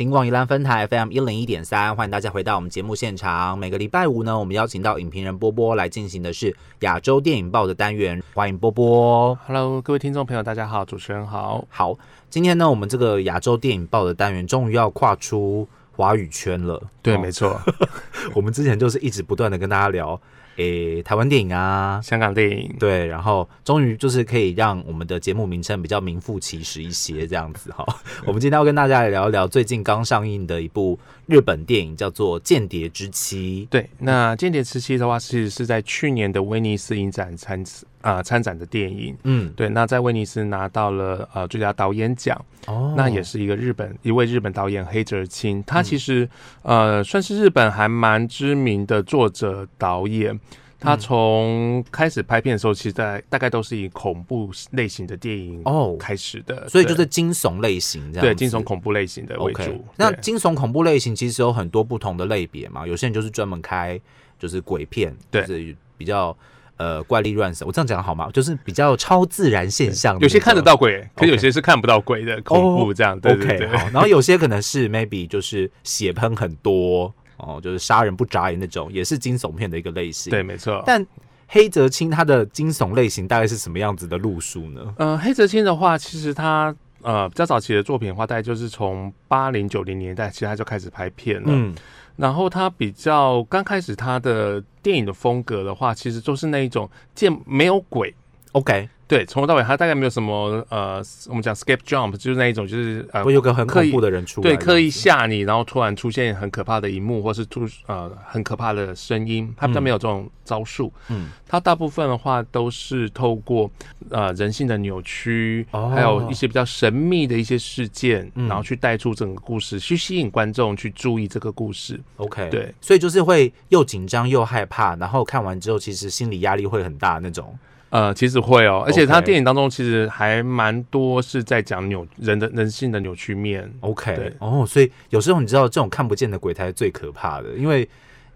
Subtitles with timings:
[0.00, 3.58] 金广宜兰分台 FM 一零一点三，欢迎大家回到我们节目现场。
[3.58, 9.38] 每个礼拜五呢，我们邀请到影评人波波来进行的是亚洲电影报的单元，欢迎波波。
[9.46, 11.66] Hello，各位听众朋友，大家好，主持人好。
[11.68, 11.98] 好，
[12.30, 16.82] 今天呢，我们这个亚洲电影报的单元终于要跨出华语圈了。
[17.02, 17.60] 对，哦没错，
[18.34, 20.18] 我们之前就是一直不断的跟大家聊，
[20.60, 22.70] 诶、台湾电影啊，香港电影。
[22.78, 27.84] 对，然后终于就是可以让我们的节目名称比较名副其实一些这样子哈。
[28.26, 33.66] 我们今天要跟大家来聊一聊最近刚上映的一部日本电影，叫做《间谍之妻》。
[33.72, 37.64] 对，那《间谍之妻》的话，其实是在去年的威尼斯影展参
[38.00, 39.16] 啊、参展的电影。
[39.24, 42.94] 嗯，对，那在威尼斯拿到了呃最佳导演奖，哦。
[42.96, 46.28] 那也是一个日本一位日本导演黑泽清，他其实、
[46.62, 50.38] 呃算是日本还蛮知名的作者导演。
[50.82, 55.94] 他从开始拍片的时候，其实在大概都是以恐怖类型的电影哦。
[56.00, 58.26] 开始的，所以就是惊悚类型这样。
[58.26, 59.84] 对惊悚恐怖类型的为主。
[59.98, 64.00] 那惊悚恐怖类型其实有很多不同的类别嘛，有些人就是专门开
[64.38, 65.42] 就是鬼片，对。
[65.42, 66.34] 就是比较
[66.80, 67.66] 呃怪力乱神。
[67.66, 68.30] 我这样讲好吗？
[68.32, 73.20] 就是比较超自然现象有些看得到鬼，可有些是看不到鬼的恐怖这样。
[73.20, 80.30] 对对 OK，然后有些可能是 maybe 就是血喷很多哦，就是杀人不眨眼那种，也是惊悚片的一个类型。
[80.30, 80.82] 对，，没错。
[80.86, 81.06] 但
[81.48, 84.94] 黑泽清他的惊悚类型大概是什么样子的路数呢？
[84.96, 91.48] 呃，黑泽清的话，其实他呃比较早期的作品的话，大概就是从八零九零年代，其实他就开始拍片了。
[91.48, 91.74] 嗯，
[92.20, 98.14] 然后他比较刚开始他的电影的风格的话，其实就是那一种见没有鬼。
[98.52, 110.92] OK，对，从头到尾他大概没有什么呃，我们讲 skip jump，就是那一种，就是呃会有个很恐怖的人出来，对，刻意吓你，然后突然出现很可怕的一幕，或是突呃很可怕的声音，他比较没有这种招数。
[111.08, 113.68] 嗯，他大部分的话都是透过
[114.10, 122.00] 呃人性的扭曲，哦还有一些比较神秘的一些事件，嗯然后去带出整个故事，去吸引观众去注意这个故事。
[122.18, 127.58] OK，对，所以就是会又紧张又害怕，然后看完之后其实心理压力会很大那种。
[127.90, 133.70] 呃，其实会哦，而且他电影当中其实还蛮多是在讲扭人的人性的扭曲面。
[133.80, 137.88] OK，哦，所以有时候你知道这种看不见的鬼才是最可怕的，因为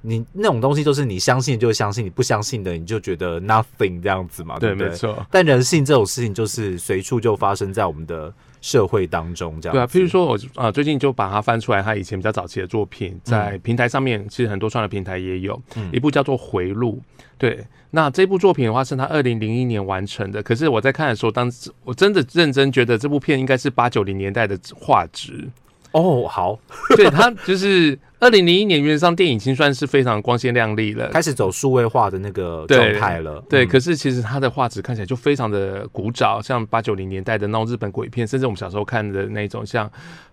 [0.06, 4.88] 你那种东西就是你相信就相信，你不相信的你就觉得 nothing 这样子嘛，对对，不对？
[4.90, 5.26] 没错。
[5.30, 17.00] 但人性这种事情就是随处就发生在我们的社会当中，这样对啊，譬如说我呃最近就把它翻出来，他以前比较早期的作品，在平台上面，其实很多串流平台也有、嗯一部叫做《回路》。
[17.38, 25.48] 对，那这部作品的话是他二零零一年完成的，可是我在看的时候，当时我真的认真觉得这部片应该是八九零年代的画质。
[25.94, 26.58] 哦，好，
[26.96, 31.08] 对，他就是二零零一年，原则上电影已经算是非常光鲜亮丽了。
[31.10, 33.40] 开始走数位化的那个状态了。
[33.48, 39.88] 对，嗯可是其实它的画质看起来就非常的古早，像八九零年代的那种日本鬼片，甚至我们小时候看的那种像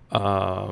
[0.09, 0.67] 呃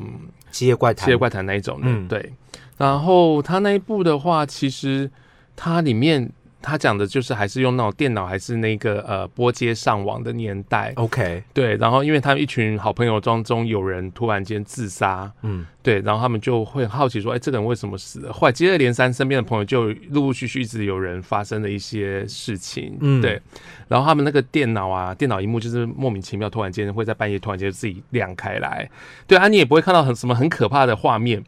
[0.50, 2.32] 七夜怪《谈，七夜怪谈》那一种的，嗯对。
[2.76, 5.08] 然后他那一部的话，其实
[5.54, 6.28] 它里面
[6.62, 11.76] 它讲的就是还是用那种电脑，还是那个呃拨接上网的年代，OK，对。
[11.76, 18.32] 然后因为他们一群好朋友当中有人突然间自杀，嗯，对，然后他们就会好奇说，哎，这个人为什么死了？
[18.32, 23.20] 后来接二连三，身边的朋友就陆陆续续一直有人发生了一些事情，嗯。
[23.20, 23.40] 对。
[23.88, 28.88] 然后他们那个电脑啊，电脑荧幕就是莫名其妙，突然间会在半夜突然间自己亮开来，
[29.26, 31.42] 对啊，你也不会看到很什么很可怕的画面，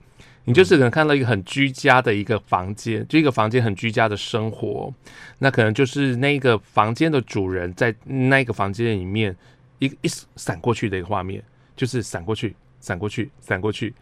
[0.44, 4.92] 你就是可能看到一个很居家的一个房间，就一个房间很居家的生活，
[5.38, 9.36] 那可能就是那个房间的主人在那个房间里面
[9.78, 11.42] 一一闪过去的一个画面，
[11.76, 13.94] 就是闪过去，闪过去，闪过去。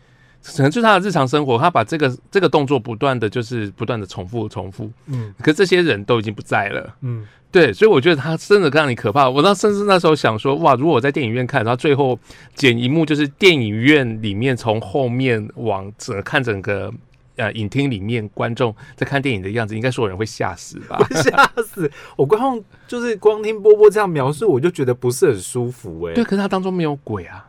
[0.42, 9.28] 可能就是他的日常生活，他把这个这个动作不断的就是不断的重复重复，嗯可这些人都已经不在了，嗯，对，所以我觉得他真的让你可怕。
[9.28, 12.18] 我那甚至那时候想说，哇，如果我在电影院看，然后最后
[12.54, 16.90] 剪一幕，就是电影院里面从后面往整个看整个
[17.36, 20.98] 呃影厅里面观众在看电影的样子，应该所有人会吓死吧？
[21.22, 21.90] 吓死！
[22.16, 22.58] 我光
[22.88, 27.46] 就是光听波波这样描述，我就觉得不是很舒服哎、对，可是他当中没有鬼啊，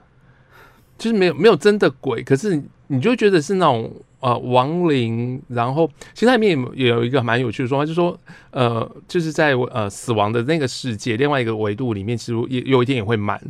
[0.98, 3.90] 就是没有没有真的鬼，可是你就觉得是那种
[4.20, 8.20] 呃亡灵，然后其实它里面也有一个蛮有趣的说法，就是说
[8.52, 13.42] 呃就是在呃死亡的那个世界另外一个维度里面，其实也有一天也会满。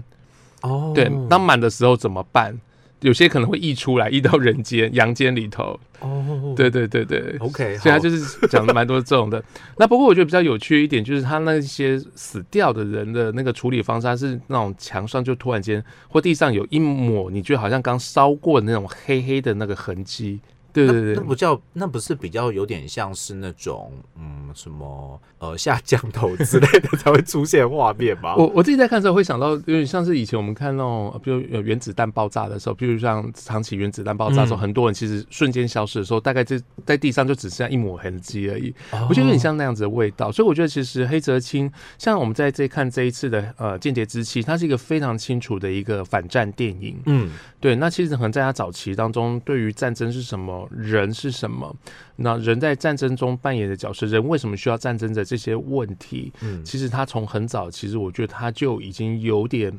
[0.62, 2.56] 哦，对，当满的时候怎么办？
[3.00, 5.80] 有些可能会溢出来，溢到人间、阳间里头。
[6.02, 6.21] 哦，
[6.56, 7.38] 对对对对。
[7.40, 9.44] ，OK，所以他就是讲了蛮多这种的。
[9.78, 20.40] 那不过我觉得比较有趣一点，就是他那些死掉的人的那个处理方式，他是那种墙上就突然间或地上有一抹，你觉得好像刚烧过的那种黑黑的那个痕迹。
[20.74, 28.36] 对对对那那不叫那不是比较有点像是那种嗯什么呃下降头之类的才会出现画面吧？
[28.40, 38.74] 我我自己在看的时候会想到，有点像是以前我们看那种，比如有原子弹爆炸的时候，比如像长崎原子弹爆炸的时候，嗯很多人其实瞬间消失的时候，大概在在地上就只剩下一抹痕迹而已。
[38.92, 46.98] 哦我觉得有点像那样子的味道，所以我觉得其实黑泽清，像我们在这看这一次的呃《间谍之妻》，它是一个非常清楚的一个反战电影。
[47.06, 51.76] 嗯对，那其实可能在他早期当中，对于战争是什么，人是什么，
[52.16, 59.72] 那人在战争中扮演的角色，人为什么需要战争的这些问题，嗯其实他从很早，其实我觉得他就已经有点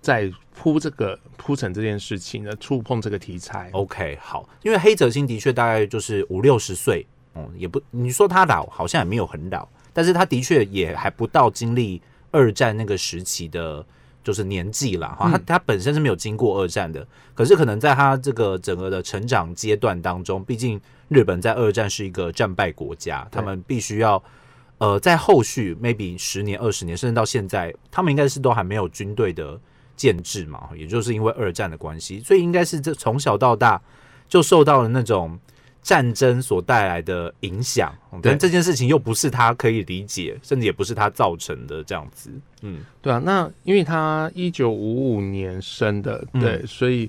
[0.00, 3.68] 在铺这个铺陈这件事情了，触碰这个题材。
[3.72, 12.00] ，OK，好，因为黑泽清的确大概就是五六十岁，嗯，也不你说他老，好像也没有很老，但是他的确也还不到经历
[12.30, 13.84] 二战那个时期的。
[14.24, 15.44] 就是年纪啦，哈，他嗯。
[15.46, 24.20] 他本身是没有经过二战的，可是可能在他这个整个的成长阶段当中，毕竟日本在二战是一个战败国家，他们必须要
[24.78, 29.60] 呃在后续 maybe 十年、二十年，甚至到现在，他们应该是都还没有军队的
[29.94, 33.80] 建制嘛，也就是因为二战的关系，所以应该是这从小到大
[34.28, 35.38] 就受到了那种
[35.84, 38.32] 战争所带来的影响，对。
[38.32, 42.30] 但这件事情又不是他可以理解，甚至也不是他造成的这样子，
[42.62, 42.80] 嗯。
[43.02, 46.40] 对啊，那因为他一九五五年生的，嗯。
[46.40, 47.08] 对，所以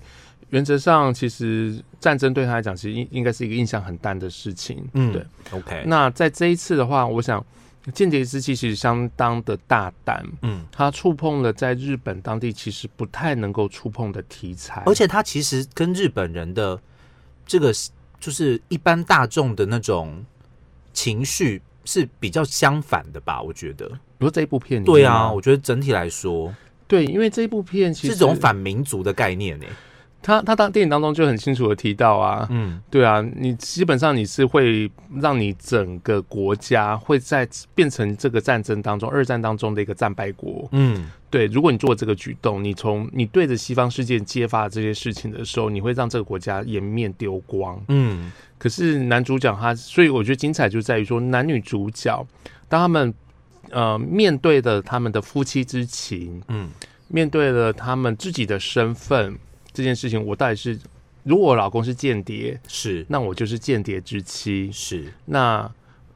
[0.50, 4.86] 原则上其实战争对他来讲，其实应应该是一个印象很淡的事情。
[4.94, 5.26] 嗯，对。
[5.52, 7.40] ，OK，那在这一次的话，我想
[7.92, 16.78] 《间谍之妻》其实相当的大胆，嗯，他触碰了在日本当地其实不太能够触碰的题材，而且他其实跟日本人的
[17.46, 17.72] 这个
[18.20, 20.26] 就是一般大众的那种
[20.94, 23.42] 情绪是比较相反的吧？
[23.42, 26.54] 我觉得，比如这一部片对啊，我觉得整体来说
[26.88, 29.66] 对，因为这一部片其实是种反民族的概念呢。
[30.26, 34.90] 他他当电影当中就很清楚的提到啊，嗯对啊，你基本上你是会
[35.22, 40.68] 让你整个国家会在变成这个战争当中，二战当中的一个战败国。
[40.72, 47.80] 嗯对，如果你做这个举动，你从你对着西方世界揭发这些事情的时候，你会让这个国家颜面丢光。
[47.90, 52.26] 嗯可是男主角他，所以我觉得精彩就在于说，男女主角
[52.68, 53.14] 当他们
[53.70, 56.70] 呃面对的他们的夫妻之情，嗯
[57.10, 59.38] 面对了他们自己的身份
[59.76, 60.80] 这件事情，我到底是
[61.24, 63.06] 如果我老公是间谍，是。
[63.10, 65.12] 那我就是间谍之妻；是。
[65.26, 65.70] 那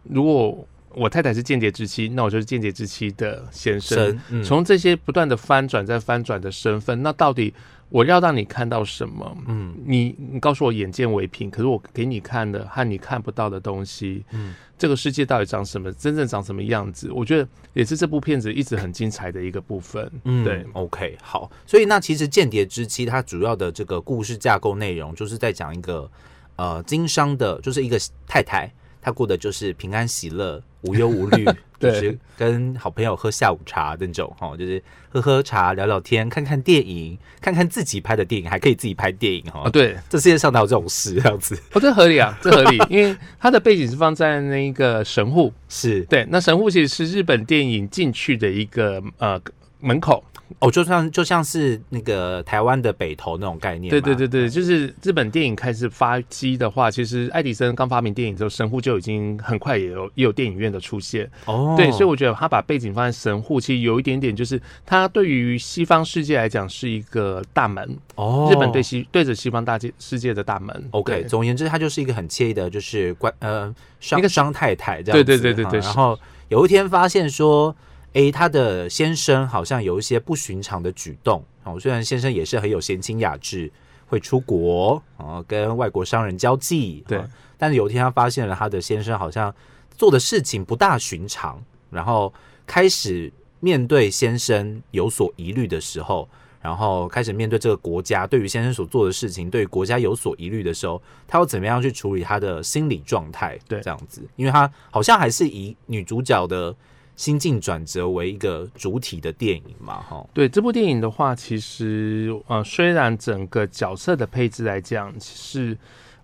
[0.04, 4.20] 如果我太太是间谍之妻，那我就是间谍之妻的先生。
[4.44, 7.54] 从这些不断的翻转再翻转的身份，那到底
[7.90, 9.38] 我要让你看到什么？
[9.48, 17.12] 嗯你你告诉我眼见为凭，可是我给你看的和你看不到的东西，嗯这个世界到底长什么，真正长什么样子？
[17.12, 20.10] 我觉得也是这部片子一直很精彩的一个部分。
[20.24, 26.10] 嗯对，OK，好，所以那其实《间谍之妻》它主要的这个故事架构内容，就是在讲一个
[26.56, 28.72] 呃经商的，就是一个太太，
[29.02, 31.46] 她过的就是平安喜乐、无忧无虑，
[31.80, 41.16] 就是跟好朋友喝下午茶那种，哈，就是喝喝茶、聊聊天、看看电影、看看自己拍的电影，还可以自己拍电影，哈、啊，对，这世界上哪有这种事？
[41.22, 41.56] 这样子。
[41.74, 46.02] 哦，这合理啊，这合理， 因为它的背景是放在那个神户，是。
[46.06, 49.42] 对，那神户其实是日本电影进去的一个呃
[49.80, 50.24] 门口，
[50.60, 61.30] 哦，就像就像是那个台湾的北投那种概念嘛，对对对对，就是日本电影开始发迹的话，其实爱迪生刚发明电影之后，神户就已经很快也有也有电影院的出现。
[61.46, 70.90] 哦，对，所以我觉得他把背景放在神户，其实有一点点就是他对于西方世界来讲是一个大门，哦，日本对西对着西方大界世界的大门。
[70.92, 75.24] OK，总而言之，他就是一个很惬意的，就是关呃商一个商太太这样子。
[75.24, 76.20] 对对对对对然后
[76.50, 77.74] 有一天发现说，
[78.14, 81.44] 诶，他的先生好像有一些不寻常的举动。
[81.64, 83.72] 哦，虽然先生也是很有闲情雅致，
[84.08, 87.04] 会出国哦，跟外国商人交际。
[87.08, 89.54] 对哦但是有一天他发现了他的先生好像
[89.96, 92.34] 做的事情不大寻常，然后
[92.66, 96.28] 开始面对先生有所疑虑的时候。
[96.62, 103.58] 然后开始面对这个国家对于先生所做的事情，对于国家有所疑虑的时候，他要怎么样去处理他的心理状态？
[103.66, 106.76] 对这样子，因为他好像还是以女主角的
[107.20, 110.26] 心境转折为一个主体的电影嘛，哈。
[110.34, 115.78] 对这部电影的话，其实呃，虽然整个角色的配置来讲是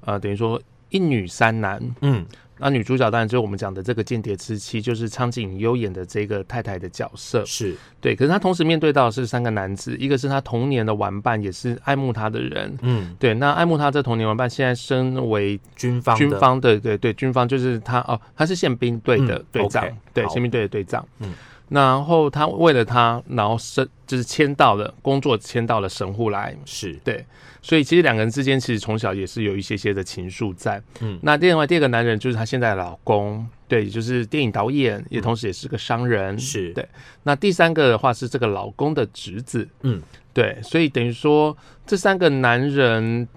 [0.06, 2.26] 呃，等于说一女三男，嗯，
[2.58, 7.44] 那女主角当然就是我们讲的这个间谍之妻，就是苍井优演的这个太太的角色。
[7.46, 12.78] 是，对，可是她同时面对到的是三个男子，一个是她童年的玩伴，也是爱慕她的人。
[12.82, 21.06] 嗯，对，那爱慕她这童年玩伴，现在身为军方的军方的，对对，军方就是他哦，他是宪兵队的嗯队长对，宪兵队的队长。
[21.20, 21.34] 嗯
[21.70, 26.56] 然后他为了他，然后神就是迁到了工作，迁到了神户来。
[26.66, 27.26] 是对，
[27.62, 30.82] 所以其实两个人之间其实从小也是有一些些的情愫在。
[31.02, 36.38] 嗯那另外第二个男人就是她现在的老公，对，也就是电影导演，也同时也是个商人。
[36.38, 36.88] 是对。
[37.24, 39.68] 那第三个的话是这个老公的侄子。
[39.82, 40.02] 嗯，
[40.34, 43.28] 对，所以等于说这三个男人。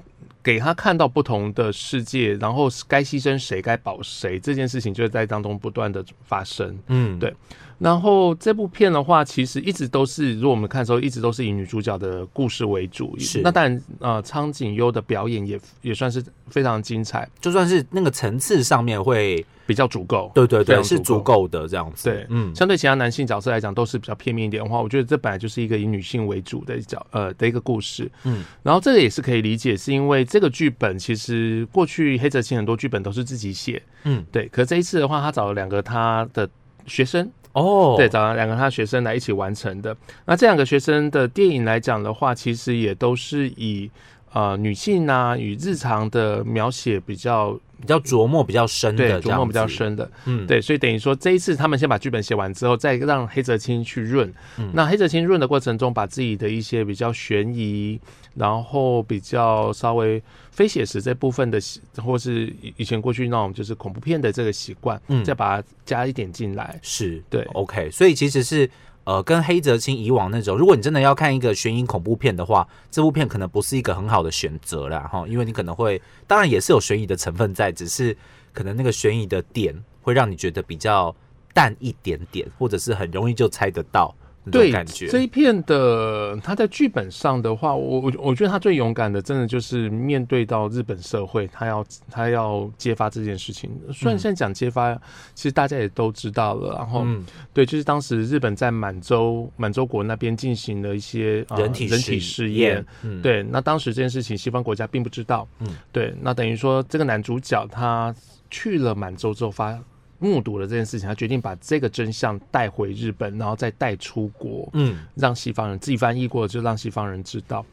[0.41, 6.79] 给他看到不同的世界，然后该牺牲谁，该保谁，这件事情就会在当中不断的发生。
[6.87, 7.35] 嗯对
[7.79, 13.17] 然后这部片的话，其实一直都是，如果我们看的时候，一直都是以女主角的故事为主。
[13.19, 20.33] 是那当然，呃，苍井优的表演也也算是非常精彩，就算是那个层次上面会，比较足够。
[20.35, 22.11] 对对对，是足够的这样子。
[22.11, 28.11] 对嗯，相对其他男性角色来讲，都是比较片面一点的话，我觉得这本来就是一个以女性为主的角呃的一个故事。
[28.25, 34.49] 嗯，然后这个也是可以理解，是因为这个剧本其实过去黑泽清很多剧本都是自己写，嗯，对。
[34.49, 36.49] 可这一次的话，他找了两个他的
[36.87, 39.97] 学生，哦，对，找了两个他学生来一起完成的。
[40.25, 43.91] 那这两个学生的电影来讲的话，其实也都是以
[44.33, 50.11] 呃女性啊与日常的描写比较比较琢磨比较深对的，琢磨比较，深的。
[50.25, 54.33] 嗯，对，所以等于说这一次他们先把剧本写完之后，再让黑泽清去润。
[54.59, 57.99] 嗯那黑泽清润的过程中，把自己的一些比较悬疑，
[58.35, 61.61] 然后比较稍微非写实这部分的，
[61.97, 66.79] 或是以以前过去那种就是恐怖片的这个习惯，嗯再把它加一点进来。
[66.83, 68.69] 是对 OK，所以其实是
[69.09, 78.15] 呃，跟黑泽清以往那种，如果你真的要看一个悬疑恐怖片的话，这部片可能不是一个很好的选择啦，哈，因为你可能会，当然也是有悬疑的成分在，只是
[78.53, 81.17] 可能那个悬疑的点会让你觉得比较
[81.55, 84.15] 淡一点点，或者是很容易就猜得到。
[84.51, 85.07] 对感觉。
[85.09, 93.71] 这一片的，他在剧本上的话，我我我觉得他最勇敢的，真的就是面对到日本社会，他要他要揭发这件事情。
[93.93, 94.95] 虽然嗯现在讲揭发，
[95.35, 96.75] 其实大家也都知道了。
[96.77, 105.47] 然后，嗯，对，就是当时日本在满洲满洲国那边进行了一些、呃人体人体试验。，嗯，对，那当时这件事情西方国家并不知道。
[105.59, 108.15] 嗯，对，那等于说这个男主角他
[108.51, 109.79] 去了满洲之后发。
[110.19, 114.69] 目睹了这件事情，他决定把这个真相带回日本，然后再带出国。
[114.73, 117.65] 嗯，让西方人自己翻译过，就让西方人知道。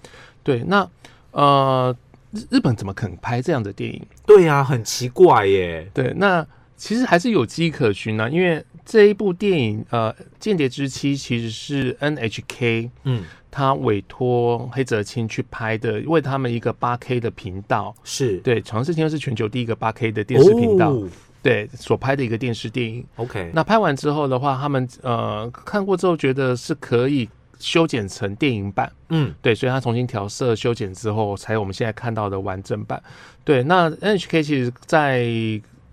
[0.43, 0.87] 对，那
[1.31, 1.95] 呃，
[2.31, 4.01] 日日本怎么肯拍这样的电影？
[4.25, 5.89] 对呀、很奇怪耶。
[5.93, 6.45] 对，那
[6.77, 21.07] 其实还是有迹可循啊，因为这一部电影呃，《间谍之妻》其实是 NHK 嗯，他委托黑泽清去拍的，为他们一个八 K 的频道，是对，长视听是全球第一个八 K 的电视频道，哦
[21.45, 23.05] 对，所拍的一个电视电影。
[23.17, 28.91] OK，那拍完之后的话，他们呃看过之后觉得是可以修剪成电影版。
[29.09, 32.99] 嗯，对，所以他重新调色、修剪之后，才有我们现在看到的完整版。
[33.43, 35.23] 对，那 NHK 其实在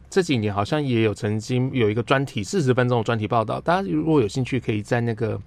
[0.09, 5.39] 这几年好像也有曾经有一个专题，四十分钟的专题报道，大家如果有兴趣，可以在那个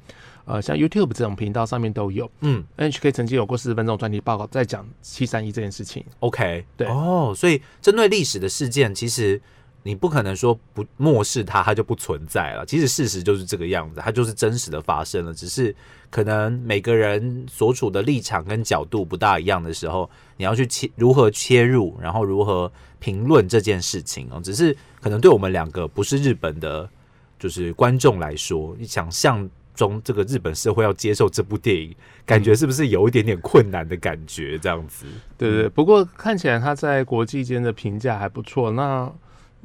[0.46, 2.30] 呃像 YouTube 这种频道上面都有。
[2.42, 6.06] 嗯 NHK 曾经有过四十分钟的专题报告，在讲七三一这件事情。
[6.20, 9.42] ，OK，对哦，所以针对历史的事件，其实
[9.86, 12.66] 你不可能说不漠视它，它就不存在了。
[12.66, 15.74] 其实事实就是这个样子，它就是真实的发生了，只是
[16.10, 24.42] 可能每个人所处的立场跟角度不大一样的时候，你要去切如何切入，然后如何评论这件事情哦。
[24.44, 26.90] 只是可能对我们两个不是日本的，
[27.38, 29.48] 就是观众来说，你想象。
[29.76, 31.94] 中这个日本社会要接受这部电影，
[32.26, 34.58] 感觉是不是有一点点困难的感觉？
[34.58, 35.06] 这样子，
[35.38, 38.72] 对对，不过看起来他在国际间的评价还不错。
[38.72, 39.12] 那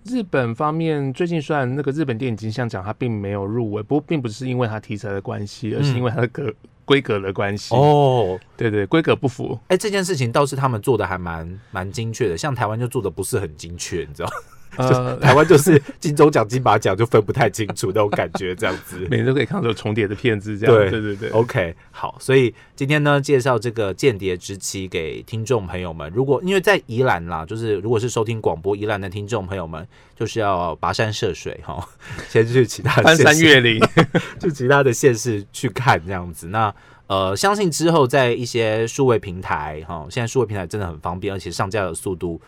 [0.05, 6.53] 日本方面最近虽然那个日本电影金像奖它并没有入围，不过并不是因为它题材的关系，而是因为它的格
[6.85, 7.75] 规格的关系。
[7.75, 9.59] 哦，对对，规格不符。
[9.69, 14.29] 哎、这件事情倒是他们做的还蛮蛮精确的，像台湾就做的不是很精确，你知道，
[14.77, 18.99] 呃， 台湾就是金钟奖、金马奖就分不太清楚那种感觉，这样子。
[19.11, 20.75] 每年都可以看到有重叠的片子，这样。
[20.75, 21.31] 对对对对。
[21.31, 26.11] OK，好，所以今天呢，介绍这个《间谍之妻》给听众朋友们。
[26.15, 29.87] 如果因为在宜兰啦，就是如果是收听广播宜兰的听众朋友们，
[30.17, 31.87] 就是要跋山涉水哈，
[32.29, 33.81] 先去其他翻山越岭，
[34.41, 36.49] 去其他的县市去看这样子。
[36.49, 36.75] 那
[37.07, 42.41] 呃，相信之后在一些数位平台哈，现在数位平台真的很方便，而且上架的速度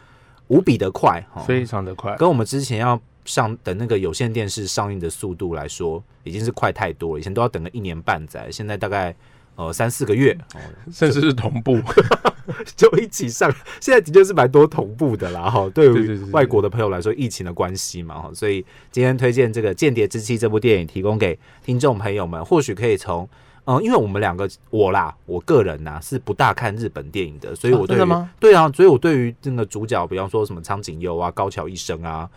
[0.53, 2.15] 无比的快哈，非常的快。
[2.17, 7.21] 跟我们之前要上等那个有线电视上映的速度来说，已经是快太多了。
[7.21, 9.17] 以前都要等个一年半载，现在大概
[9.57, 10.61] 呃三四个月、哦、
[10.93, 11.81] 甚至是同步。
[12.77, 13.51] 就一起上。
[13.81, 15.71] 现在的确是蛮多同步的啦哈。
[15.71, 23.27] 对于外国的朋友来说，疫情的关系嘛哈，所以今天推荐这个《间谍之妻》这部电影，提供给听众朋友们，或许可以从。
[23.65, 32.29] 嗯，因为我们两个，我啦，我个人呐是不大看日本电影的，所以啊我对于、对啊，所以我对于那个主角，比方说什么苍井优啊、高桥一生啊，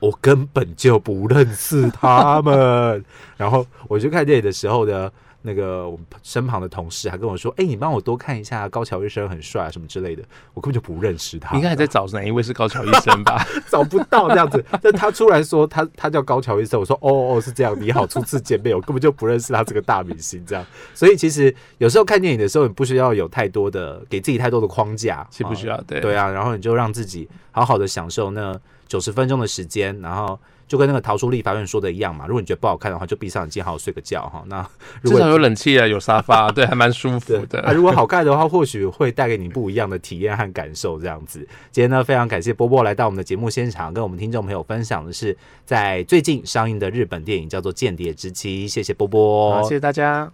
[0.00, 3.04] 我根本就不认识他们。
[3.38, 5.10] 然后我去看电影的时候呢，
[5.42, 10.22] 那个我们身旁的同事还跟我说：“哎、你帮我多看一下高桥医生很帅啊，什么之类的。”
[10.54, 13.44] 我根本就不认识他，应该还在找哪一位是高桥医生吧？
[13.68, 14.64] 找不到这样子。
[14.80, 20.64] 但他出来说他他叫高桥医生，我说哦哦是这样，你好，初次见面，我根本就不认识他这个大明星这样。
[20.94, 30.38] 所以其实有时候看电影的时候，你不需要有太多的给自己太多的框架，是不需要，对对啊，然后你就让自己好好的享受那九十分钟的时间，然后
[30.72, 32.24] 就跟那个逃出立法院说的一样嘛。
[32.26, 34.42] 如果你觉得不好看的话，就闭上眼睛好好睡个觉哈。
[34.46, 34.66] 那
[35.02, 37.60] 如 果至少有冷气啊，有沙发， 对，还蛮舒服，的。
[37.60, 40.98] 啊，如果好看的话，或许会带给你不一样的体验和感受。
[40.98, 45.36] 这样子，今天呢，非常感谢波波来到我们的节目现场，跟我们听众朋友分享的是
[45.66, 48.66] 在最近上映的日本电影叫做《间谍之妻》。
[48.72, 50.30] 谢谢波波，好，谢谢大家。